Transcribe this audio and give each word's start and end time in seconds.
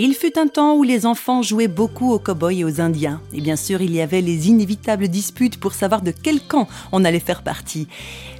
Il 0.00 0.14
fut 0.14 0.38
un 0.38 0.46
temps 0.46 0.76
où 0.76 0.84
les 0.84 1.06
enfants 1.06 1.42
jouaient 1.42 1.66
beaucoup 1.66 2.12
aux 2.12 2.20
cow-boys 2.20 2.52
et 2.52 2.62
aux 2.62 2.80
Indiens. 2.80 3.20
Et 3.32 3.40
bien 3.40 3.56
sûr, 3.56 3.82
il 3.82 3.92
y 3.92 4.00
avait 4.00 4.20
les 4.20 4.46
inévitables 4.46 5.08
disputes 5.08 5.58
pour 5.58 5.72
savoir 5.72 6.02
de 6.02 6.12
quel 6.12 6.40
camp 6.40 6.68
on 6.92 7.04
allait 7.04 7.18
faire 7.18 7.42
partie. 7.42 7.88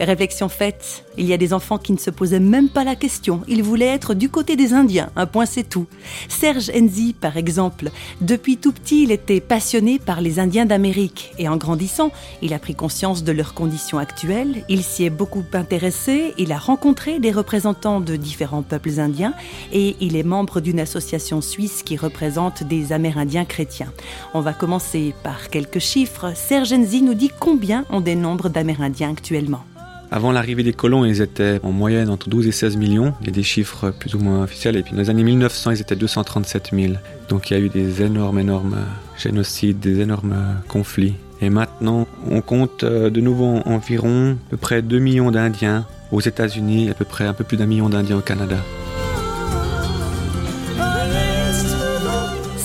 Réflexion 0.00 0.48
faite, 0.48 1.04
il 1.16 1.26
y 1.26 1.32
a 1.32 1.36
des 1.36 1.52
enfants 1.52 1.78
qui 1.78 1.92
ne 1.92 1.98
se 1.98 2.10
posaient 2.10 2.40
même 2.40 2.68
pas 2.68 2.82
la 2.82 2.96
question. 2.96 3.42
Ils 3.46 3.62
voulaient 3.62 3.86
être 3.86 4.14
du 4.14 4.30
côté 4.30 4.56
des 4.56 4.72
Indiens, 4.72 5.10
un 5.14 5.26
point 5.26 5.46
c'est 5.46 5.62
tout. 5.62 5.86
Serge 6.28 6.72
Enzi, 6.74 7.14
par 7.14 7.36
exemple, 7.36 7.90
depuis 8.20 8.56
tout 8.56 8.72
petit, 8.72 9.04
il 9.04 9.12
était 9.12 9.40
passionné 9.40 10.00
par 10.00 10.20
les 10.20 10.40
Indiens 10.40 10.66
d'Amérique. 10.66 11.34
Et 11.38 11.48
en 11.48 11.56
grandissant, 11.56 12.10
il 12.42 12.52
a 12.52 12.58
pris 12.58 12.74
conscience 12.74 13.22
de 13.22 13.30
leurs 13.30 13.54
conditions 13.54 13.98
actuelles. 13.98 14.64
Il 14.68 14.82
s'y 14.82 15.04
est 15.04 15.10
beaucoup 15.10 15.44
intéressé. 15.52 16.34
Il 16.36 16.50
a 16.50 16.58
rencontré 16.58 17.20
des 17.20 17.30
représentants 17.30 18.00
de 18.00 18.16
différents 18.16 18.62
peuples 18.62 18.98
indiens. 18.98 19.34
Et 19.72 19.94
il 20.00 20.16
est 20.16 20.24
membre 20.24 20.60
d'une 20.60 20.80
association 20.80 21.43
suisse 21.44 21.82
qui 21.84 21.96
représente 21.96 22.64
des 22.64 22.92
Amérindiens 22.92 23.44
chrétiens. 23.44 23.92
On 24.32 24.40
va 24.40 24.52
commencer 24.52 25.14
par 25.22 25.50
quelques 25.50 25.78
chiffres. 25.78 26.32
Serge 26.34 26.72
Enzi 26.72 27.02
nous 27.02 27.14
dit 27.14 27.30
combien 27.38 27.84
on 27.90 28.00
dénombre 28.00 28.48
d'Amérindiens 28.50 29.10
actuellement. 29.10 29.64
Avant 30.10 30.30
l'arrivée 30.30 30.62
des 30.62 30.72
colons, 30.72 31.04
ils 31.04 31.22
étaient 31.22 31.58
en 31.62 31.72
moyenne 31.72 32.08
entre 32.08 32.28
12 32.28 32.46
et 32.46 32.52
16 32.52 32.76
millions. 32.76 33.14
Il 33.20 33.26
y 33.26 33.30
a 33.30 33.32
des 33.32 33.42
chiffres 33.42 33.90
plus 33.90 34.14
ou 34.14 34.18
moins 34.18 34.42
officiels. 34.44 34.76
Et 34.76 34.82
puis 34.82 34.92
dans 34.92 35.00
les 35.00 35.10
années 35.10 35.24
1900, 35.24 35.72
ils 35.72 35.80
étaient 35.80 35.96
237 35.96 36.70
000. 36.72 36.94
Donc 37.28 37.50
il 37.50 37.54
y 37.54 37.56
a 37.56 37.60
eu 37.60 37.68
des 37.68 38.02
énormes, 38.02 38.38
énormes 38.38 38.78
génocides, 39.16 39.80
des 39.80 40.00
énormes 40.00 40.36
conflits. 40.68 41.14
Et 41.40 41.50
maintenant, 41.50 42.06
on 42.30 42.40
compte 42.40 42.84
euh, 42.84 43.10
de 43.10 43.20
nouveau 43.20 43.60
environ 43.66 44.36
à 44.46 44.50
peu 44.50 44.56
près 44.56 44.82
2 44.82 44.98
millions 44.98 45.30
d'Indiens 45.30 45.84
aux 46.12 46.20
États-Unis, 46.20 46.90
à 46.90 46.94
peu 46.94 47.04
près 47.04 47.26
un 47.26 47.34
peu 47.34 47.44
plus 47.44 47.56
d'un 47.56 47.66
million 47.66 47.88
d'Indiens 47.88 48.18
au 48.18 48.22
Canada. 48.22 48.58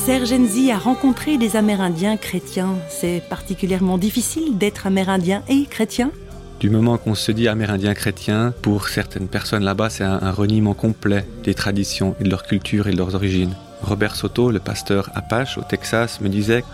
Serge 0.10 0.34
Enzi 0.34 0.72
a 0.72 0.80
rencontré 0.80 1.38
des 1.38 1.56
Amérindiens 1.56 2.18
chrétiens. 2.18 2.78
C'est 2.90 3.22
particulièrement 3.30 4.00
difficile 4.00 4.58
d'être 4.58 4.88
amérindien 4.88 5.44
et 5.48 5.68
chrétien 5.68 6.10
du 6.60 6.72
moment 6.72 6.98
qu'on 6.98 7.16
se 7.16 7.32
dit 7.32 7.48
amérindien 7.48 7.94
chrétien, 7.94 8.54
pour 8.64 8.90
certaines 8.90 9.30
personnes 9.30 9.64
là-bas, 9.64 9.90
c'est 9.90 10.04
un, 10.04 10.32
reniement 10.32 10.74
complet 10.74 11.26
des 11.44 11.54
traditions 11.54 12.16
et 12.20 12.26
de 12.26 12.30
leur 12.30 12.44
culture 12.44 12.88
et 12.88 12.92
de 12.92 12.98
leurs 12.98 13.16
origines. 13.16 13.54
Robert 13.82 14.16
Soto, 14.16 14.52
le 14.52 14.60
pasteur 14.60 15.10
Apache 15.16 15.58
au 15.58 15.62
Texas, 15.62 16.20
me 16.20 16.28
disait 16.28 16.66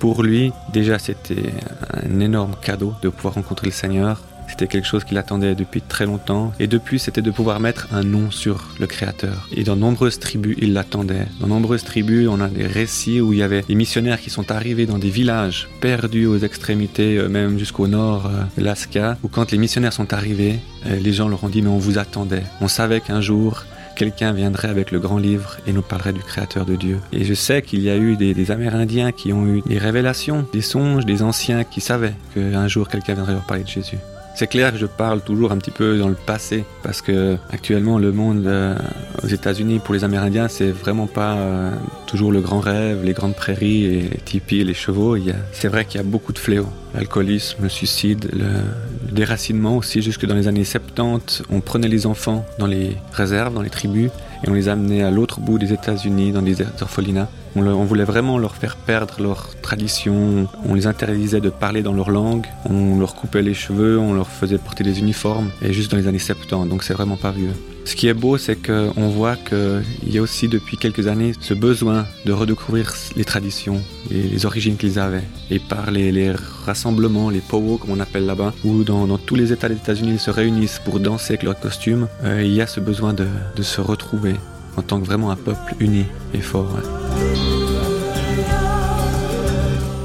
pour 0.00 0.24
lui, 0.24 0.50
déjà 0.72 0.98
c'était 0.98 1.52
un 1.92 2.18
énorme 2.18 2.56
cadeau 2.60 2.94
de 3.00 3.10
pouvoir 3.10 3.34
rencontrer 3.34 3.66
le 3.66 3.72
Seigneur 3.72 4.22
c'était 4.48 4.66
quelque 4.66 4.86
chose 4.86 5.04
qu'il 5.04 5.18
attendait 5.18 5.54
depuis 5.54 5.82
très 5.82 6.06
longtemps. 6.06 6.52
Et 6.58 6.66
depuis, 6.66 6.98
c'était 6.98 7.22
de 7.22 7.30
pouvoir 7.30 7.60
mettre 7.60 7.88
un 7.92 8.02
nom 8.02 8.30
sur 8.30 8.68
le 8.80 8.86
Créateur. 8.86 9.48
Et 9.52 9.62
dans 9.62 9.76
nombreuses 9.76 10.18
tribus, 10.18 10.56
il 10.60 10.72
l'attendait. 10.72 11.26
Dans 11.40 11.46
nombreuses 11.46 11.84
tribus, 11.84 12.28
on 12.28 12.40
a 12.40 12.48
des 12.48 12.66
récits 12.66 13.20
où 13.20 13.32
il 13.32 13.38
y 13.38 13.42
avait 13.42 13.62
des 13.62 13.74
missionnaires 13.74 14.20
qui 14.20 14.30
sont 14.30 14.50
arrivés 14.50 14.86
dans 14.86 14.98
des 14.98 15.10
villages 15.10 15.68
perdus 15.80 16.26
aux 16.26 16.38
extrémités, 16.38 17.18
euh, 17.18 17.28
même 17.28 17.58
jusqu'au 17.58 17.86
nord 17.86 18.26
euh, 18.26 18.42
de 18.56 18.64
l'Alaska, 18.64 19.18
où 19.22 19.28
quand 19.28 19.52
les 19.52 19.58
missionnaires 19.58 19.92
sont 19.92 20.12
arrivés, 20.12 20.58
euh, 20.86 20.98
les 20.98 21.12
gens 21.12 21.28
leur 21.28 21.44
ont 21.44 21.48
dit 21.48 21.62
mais 21.62 21.68
on 21.68 21.78
vous 21.78 21.98
attendait. 21.98 22.44
On 22.60 22.68
savait 22.68 23.00
qu'un 23.00 23.20
jour, 23.20 23.64
quelqu'un 23.96 24.32
viendrait 24.32 24.68
avec 24.68 24.90
le 24.90 24.98
grand 24.98 25.18
livre 25.18 25.56
et 25.66 25.72
nous 25.72 25.82
parlerait 25.82 26.12
du 26.12 26.20
Créateur 26.20 26.64
de 26.64 26.76
Dieu. 26.76 26.98
Et 27.12 27.24
je 27.24 27.34
sais 27.34 27.62
qu'il 27.62 27.80
y 27.80 27.90
a 27.90 27.96
eu 27.96 28.16
des, 28.16 28.34
des, 28.34 28.50
Amérindiens 28.50 29.12
qui 29.12 29.32
ont 29.32 29.46
eu 29.46 29.62
des 29.66 29.78
révélations, 29.78 30.46
des 30.52 30.62
songes, 30.62 31.04
des 31.04 31.22
anciens 31.22 31.64
qui 31.64 31.80
savaient 31.80 32.14
qu'un 32.34 32.68
jour 32.68 32.88
quelqu'un 32.88 33.14
viendrait 33.14 33.34
leur 33.34 33.46
parler 33.46 33.64
de 33.64 33.68
Jésus. 33.68 33.98
C'est 34.38 34.46
clair 34.46 34.70
que 34.70 34.78
je 34.78 34.86
parle 34.86 35.20
toujours 35.20 35.50
un 35.50 35.56
petit 35.56 35.72
peu 35.72 35.98
dans 35.98 36.06
le 36.06 36.14
passé 36.14 36.64
parce 36.84 37.02
que 37.02 37.36
actuellement 37.50 37.98
le 37.98 38.12
monde 38.12 38.46
euh, 38.46 38.76
aux 39.24 39.26
États-Unis 39.26 39.80
pour 39.80 39.94
les 39.94 40.04
Amérindiens 40.04 40.46
c'est 40.46 40.70
vraiment 40.70 41.08
pas 41.08 41.34
euh, 41.34 41.72
toujours 42.06 42.30
le 42.30 42.40
grand 42.40 42.60
rêve, 42.60 43.02
les 43.02 43.14
grandes 43.14 43.34
prairies 43.34 43.86
et 43.86 44.02
les 44.02 44.18
tipis 44.18 44.60
et 44.60 44.64
les 44.64 44.74
chevaux. 44.74 45.16
C'est 45.50 45.66
vrai 45.66 45.84
qu'il 45.86 45.96
y 45.96 46.00
a 46.00 46.06
beaucoup 46.06 46.32
de 46.32 46.38
fléaux, 46.38 46.68
l'alcoolisme, 46.94 47.64
le 47.64 47.68
suicide, 47.68 48.30
le, 48.32 49.12
déracinement 49.12 49.76
aussi. 49.76 50.02
Jusque 50.02 50.24
dans 50.24 50.36
les 50.36 50.46
années 50.46 50.62
70, 50.62 51.42
on 51.50 51.60
prenait 51.60 51.88
les 51.88 52.06
enfants 52.06 52.46
dans 52.60 52.66
les 52.66 52.96
réserves, 53.12 53.54
dans 53.54 53.62
les 53.62 53.70
tribus 53.70 54.12
et 54.44 54.50
on 54.50 54.54
les 54.54 54.68
amenait 54.68 55.02
à 55.02 55.10
l'autre 55.10 55.40
bout 55.40 55.58
des 55.58 55.72
États-Unis 55.72 56.32
dans 56.32 56.42
des 56.42 56.56
orphelinats. 56.80 57.28
On, 57.56 57.84
voulait 57.84 58.04
vraiment 58.04 58.38
leur 58.38 58.54
faire 58.54 58.76
perdre 58.76 59.20
leur 59.20 59.60
tradition. 59.62 60.46
On 60.64 60.74
les 60.74 60.86
interdisait 60.86 61.40
de 61.40 61.50
parler 61.50 61.82
dans 61.82 61.92
leur 61.92 62.10
langue. 62.10 62.46
On 62.64 62.98
leur 62.98 63.14
coupait 63.14 63.42
les 63.42 63.54
cheveux, 63.54 63.98
on 63.98 64.14
leur 64.14 64.28
faisait 64.28 64.58
porter 64.58 64.84
des 64.84 65.00
uniformes. 65.00 65.50
Et 65.62 65.72
juste 65.72 65.90
dans 65.90 65.96
les 65.96 66.06
années 66.06 66.18
70, 66.18 66.68
donc 66.68 66.84
c'est 66.84 66.94
vraiment 66.94 67.16
pas 67.16 67.32
vieux. 67.32 67.52
Ce 67.88 67.96
qui 67.96 68.06
est 68.06 68.14
beau, 68.14 68.36
c'est 68.36 68.54
qu'on 68.54 69.08
voit 69.08 69.34
qu'il 69.34 70.12
y 70.12 70.18
a 70.18 70.20
aussi 70.20 70.46
depuis 70.46 70.76
quelques 70.76 71.06
années 71.06 71.32
ce 71.40 71.54
besoin 71.54 72.04
de 72.26 72.32
redécouvrir 72.32 72.92
les 73.16 73.24
traditions 73.24 73.80
et 74.10 74.20
les 74.24 74.44
origines 74.44 74.76
qu'ils 74.76 74.98
avaient. 74.98 75.24
Et 75.50 75.58
par 75.58 75.90
les, 75.90 76.34
rassemblements, 76.66 77.30
les 77.30 77.40
powwows 77.40 77.78
comme 77.78 77.92
on 77.92 78.00
appelle 78.00 78.26
là-bas, 78.26 78.52
où 78.62 78.84
dans, 78.84 79.16
tous 79.16 79.36
les 79.36 79.54
États 79.54 79.70
des 79.70 79.76
États-Unis 79.76 80.12
ils 80.12 80.20
se 80.20 80.30
réunissent 80.30 80.82
pour 80.84 81.00
danser 81.00 81.32
avec 81.32 81.44
leurs 81.44 81.58
costumes, 81.58 82.08
euh, 82.24 82.42
il 82.44 82.52
y 82.52 82.60
a 82.60 82.66
ce 82.66 82.78
besoin 82.78 83.14
de, 83.14 83.26
se 83.62 83.80
retrouver 83.80 84.34
en 84.76 84.82
tant 84.82 85.00
que 85.00 85.06
vraiment 85.06 85.30
un 85.30 85.36
peuple 85.36 85.74
uni 85.80 86.04
et 86.34 86.42
fort. 86.42 86.78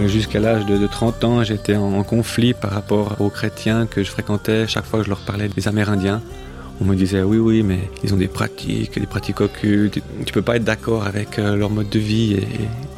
Jusqu'à 0.06 0.40
l'âge 0.40 0.66
de, 0.66 0.88
30 0.88 1.24
ans, 1.26 1.44
j'étais 1.44 1.76
en, 1.76 1.96
en 1.96 2.04
conflit 2.04 2.54
par 2.54 2.72
rapport 2.72 3.18
aux 3.20 3.30
chrétiens 3.30 3.88
que 3.88 4.04
je 4.04 4.10
fréquentais 4.10 4.68
chaque 4.68 4.86
fois 4.86 5.00
que 5.00 5.06
je 5.06 5.10
leur 5.10 5.20
parlais 5.20 5.50
des 5.50 5.68
Amérindiens 5.68 6.22
on 6.82 6.86
me 6.86 6.96
disait 6.96 7.22
oui 7.22 7.38
oui 7.38 7.64
mais 7.64 7.80
ils 8.04 8.14
ont 8.14 8.18
des 8.18 8.28
pratiques, 8.28 9.00
des 9.00 9.06
pratiques 9.06 9.42
occultes, 9.42 10.00
tu 10.26 10.34
peux 10.34 10.42
pas 10.42 10.56
être 10.58 10.64
d'accord 10.64 11.06
avec 11.06 11.40
euh, 11.40 11.56
leur 11.56 11.70
mode 11.70 11.90
de 11.90 12.00
vie 12.00 12.40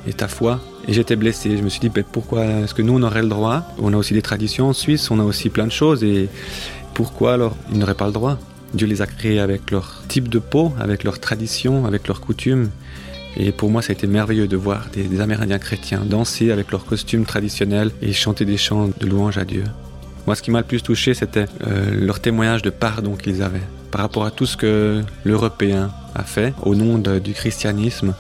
et, 0.07 0.13
ta 0.13 0.27
foi. 0.27 0.61
Et 0.87 0.93
j'étais 0.93 1.15
blessé, 1.15 1.57
je 1.57 1.63
me 1.63 1.69
suis 1.69 1.79
dit 1.79 1.89
pourquoi 2.11 2.45
est-ce 2.45 2.73
que 2.73 2.83
nous 2.83 2.93
on 2.93 3.03
aurait 3.03 3.23
le 3.23 3.27
droit? 3.27 3.63
On 3.79 3.91
a 3.93 3.97
aussi 3.97 4.13
des 4.13 4.21
traditions 4.21 4.67
en 4.67 4.73
Suisse, 4.73 5.09
on 5.09 5.19
a 5.19 5.23
aussi 5.23 5.49
plein 5.49 5.65
de 5.65 5.71
choses 5.71 6.03
et 6.03 6.29
pourquoi 6.93 7.33
alors 7.33 7.55
ils 7.71 7.79
n'auraient 7.79 7.95
pas 7.95 8.07
le 8.07 8.13
droit? 8.13 8.37
Dieu 8.73 8.87
les 8.87 9.01
a 9.01 9.07
créés 9.07 9.39
avec 9.39 9.71
leur 9.71 10.03
type 10.07 10.29
de 10.29 10.39
peau, 10.39 10.73
avec 10.79 11.03
leurs 11.03 11.19
traditions, 11.19 11.85
avec 11.85 12.07
leurs 12.07 12.21
coutumes. 12.21 12.69
Et 13.37 13.51
pour 13.51 13.69
moi, 13.69 13.81
ça 13.81 13.91
a 13.91 13.93
été 13.93 14.07
merveilleux 14.07 14.47
de 14.47 14.57
voir 14.57 14.87
des, 14.93 15.03
des 15.03 15.21
Amérindiens 15.21 15.59
chrétiens 15.59 16.01
danser 16.05 16.51
avec 16.51 16.71
leurs 16.71 16.85
costumes 16.85 17.25
traditionnels 17.25 17.91
et 18.01 18.13
chanter 18.13 18.45
des 18.45 18.57
chants 18.57 18.89
de 18.99 19.05
louange 19.05 19.37
à 19.37 19.45
Dieu. 19.45 19.63
Moi, 20.25 20.35
ce 20.35 20.41
qui 20.41 20.51
m'a 20.51 20.59
le 20.59 20.65
plus 20.65 20.81
touché, 20.81 21.13
c'était 21.13 21.45
euh, 21.67 21.91
leur 21.93 22.19
témoignage 22.19 22.61
de 22.61 22.69
pardon 22.71 23.15
qu'ils 23.15 23.43
avaient 23.43 23.61
par 23.91 24.01
rapport 24.01 24.25
à 24.25 24.31
tout 24.31 24.45
ce 24.45 24.57
que 24.57 25.03
l'Européen 25.23 25.89
a 26.15 26.23
fait 26.23 26.53
au 26.63 26.75
nom 26.75 26.97
du 26.97 27.33
christianisme 27.33 28.13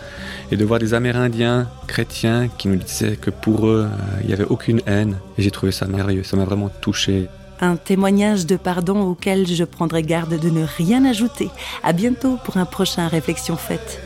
et 0.49 0.55
de 0.55 0.63
voir 0.63 0.79
des 0.79 0.93
Amérindiens 0.93 1.67
chrétiens 1.87 2.47
qui 2.47 2.69
nous 2.69 2.77
disaient 2.77 3.17
que 3.17 3.29
pour 3.29 3.67
eux, 3.67 3.89
euh, 3.91 4.19
il 4.21 4.27
n'y 4.27 4.33
avait 4.33 4.45
aucune 4.45 4.81
haine. 4.85 5.17
Et 5.37 5.41
j'ai 5.41 5.51
trouvé 5.51 5.71
ça 5.73 5.85
merveilleux, 5.87 6.23
ça 6.23 6.37
m'a 6.37 6.45
vraiment 6.45 6.69
touché. 6.79 7.27
Un 7.59 7.75
témoignage 7.75 8.45
de 8.45 8.55
pardon 8.55 9.01
auquel 9.01 9.47
je 9.47 9.63
prendrai 9.63 10.03
garde 10.03 10.39
de 10.39 10.49
ne 10.49 10.65
rien 10.77 11.03
ajouter. 11.05 11.49
À 11.83 11.91
bientôt 11.91 12.37
pour 12.43 12.57
un 12.57 12.65
prochain 12.65 13.07
Réflexion 13.07 13.57
faite. 13.57 14.01